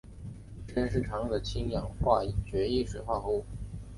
[0.67, 3.45] 实验室常用的是氢氧化铯一水合物。